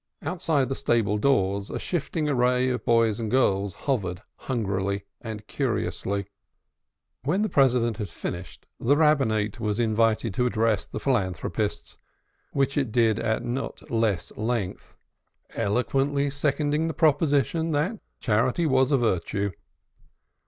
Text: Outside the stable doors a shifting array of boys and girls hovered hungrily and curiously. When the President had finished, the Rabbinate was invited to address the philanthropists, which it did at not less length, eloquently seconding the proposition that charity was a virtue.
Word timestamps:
Outside 0.23 0.67
the 0.67 0.73
stable 0.73 1.19
doors 1.19 1.69
a 1.69 1.77
shifting 1.77 2.27
array 2.27 2.69
of 2.69 2.83
boys 2.83 3.19
and 3.19 3.29
girls 3.29 3.75
hovered 3.85 4.23
hungrily 4.37 5.03
and 5.21 5.45
curiously. 5.45 6.25
When 7.23 7.43
the 7.43 7.49
President 7.49 7.97
had 7.97 8.09
finished, 8.09 8.65
the 8.79 8.97
Rabbinate 8.97 9.59
was 9.59 9.79
invited 9.79 10.33
to 10.33 10.47
address 10.47 10.87
the 10.87 10.99
philanthropists, 10.99 11.97
which 12.51 12.79
it 12.79 12.91
did 12.91 13.19
at 13.19 13.45
not 13.45 13.91
less 13.91 14.31
length, 14.35 14.95
eloquently 15.55 16.31
seconding 16.31 16.87
the 16.87 16.95
proposition 16.95 17.69
that 17.73 17.99
charity 18.19 18.65
was 18.65 18.91
a 18.91 18.97
virtue. 18.97 19.51